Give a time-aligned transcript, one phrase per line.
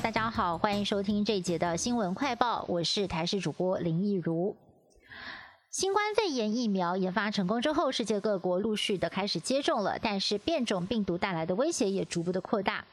[0.00, 4.56] 大家好，欢迎收听这一节的新闻快报，我是台视主播林奕如。
[5.70, 12.84] 新冠肺炎疫苗研发成功之后，世界各国陆续的开始接种了，但是变种病毒带来的威胁也逐步的扩大。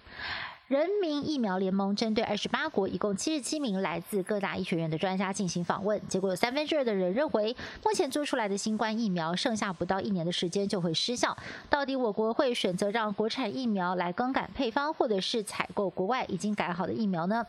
[0.72, 7.54] 人民疫苗联盟针对二十八国一共七十七名来自各大医学院的专家进行访问，结果有三分之二的人认为，
[7.84, 11.36] 目前做出来的新冠疫苗剩下不到一年的时间就会失效。
[11.70, 17.46] 到底我国会选择让国产疫苗来更改配方，或者是采购国外已经改好的疫苗呢？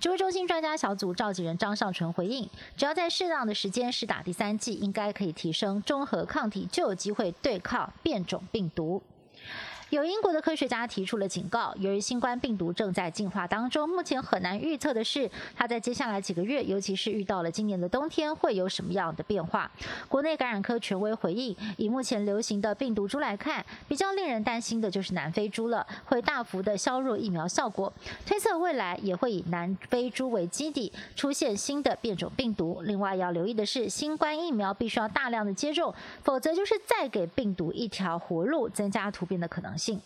[0.00, 9.02] 指挥中心专家小组召集人张尚纯回应，只要在适当的时间施打第三剂，应该可以提升中和抗体，就有机会对抗变种病毒。
[9.90, 19.70] 有英国的科学家提出了警告，由于新冠病毒正在进化当中，目前很难预测的是，它在接下来几个月，尤其是遇到了今年的冬天，会有什么样的变化。
[20.08, 27.92] 国内感染科权威回应，以目前流行的病毒株来看，比较令人担心的就是南非猪了，会大幅的削弱疫苗效果。
[28.26, 32.80] 推测未来也会以南非猪为基底，出现新的变种病毒。
[32.82, 39.73] 另外要留意的是，新冠疫苗必须要大量的接种，否则就是再给病毒一条活路，增加突变的可能。
[39.76, 40.00] 性。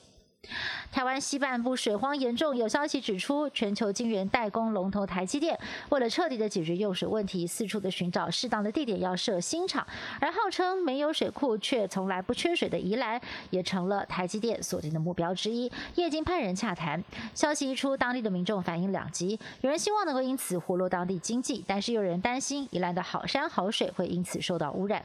[0.92, 5.58] 台湾西半部水荒严重，有消息指出，全球晶圆代工龙头台积电
[5.91, 9.86] 为了彻底的解决用水问题，四处的寻找适当的地点要设新厂，
[10.20, 15.70] 而号称没有水库却从来不缺水的宜兰，也成了台积电锁定的目标之一。
[15.96, 17.02] 业经派人洽谈，
[17.34, 25.05] 消息一出，当地的民众反应两极，有人希望能够因此活络当地经济，但是又有人担心宜兰的好山好水会因此受到污染。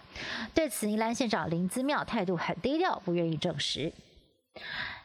[0.54, 3.92] 对此，宜兰县长林姿妙态度很低调，不愿意证实。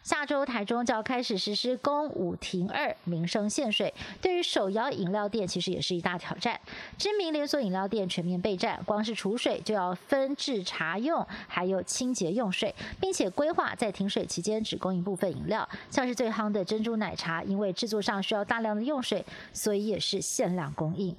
[0.09, 3.93] 下周台中就要开始实施公五停二民生限水，
[4.23, 6.59] 对于手摇饮料店其实也是一大挑战。
[6.97, 21.15] 知名连锁饮料店全面备战，光是储水就要分制茶用，还有清洁用水，并且规划在停水期间只供应部分饮料，像是最夯的珍珠奶茶，因为制作上需要大量的用水，所以也是限量供应。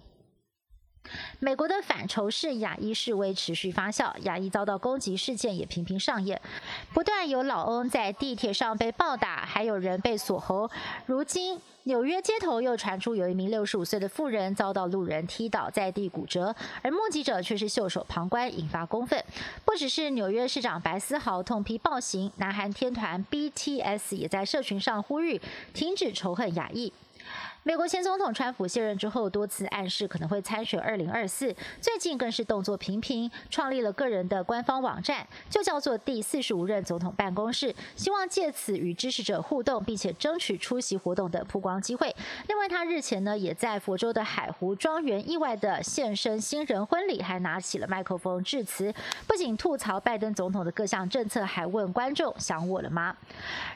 [1.41, 6.39] 美国的反仇视亚裔示威持续发酵，亚裔遭到攻击事件也频频上演，
[6.93, 10.69] 不断有老翁在地铁上被暴打，还有人被锁喉。
[11.05, 19.23] 如今纽约街头又传出有一名六十五岁的妇人遭到路人踢倒在地骨折，而目击者却是袖手旁观，引发公愤。
[19.63, 25.39] 不只是纽约市长白思豪痛批暴行，南韩天团 BTS 也在社群上呼吁
[25.73, 26.91] 停止仇恨亚裔。
[27.63, 42.15] 美国前总统川普卸任之后，多次暗示可能会参选二零二四，最近更是动作频频，创立了个人的官方网站，就叫做第四十五任总统办公室，希望借此与支持者互动，并且争取出席活动的曝光机会。
[42.47, 48.91] 另外，他日前呢也在佛州的海湖庄园意外的现身新人婚礼，还拿起了麦克风致辞，
[49.27, 53.15] 不仅吐槽拜登总统的各项政策，还问观众想我了吗？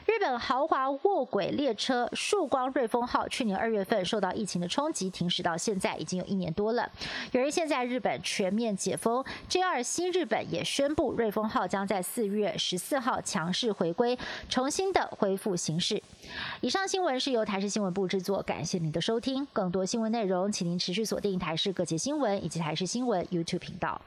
[0.06, 3.84] 日本豪华卧轨列车曙光瑞丰号去年二月。
[3.84, 6.90] 份受到疫情的冲击，停驶到现在已经有一年多了。
[7.32, 14.18] 由于现在日本全面解封，JR 新日本也宣布瑞丰号将在四月十四号强势回归，
[14.48, 16.02] 重新的恢复行驶。
[16.62, 19.46] 以上新闻是由台视新闻部制作，感谢您的收听。
[19.52, 24.00] 更多新闻内容，请您持续锁定台视各界新闻以及台视新闻 YouTube 频道。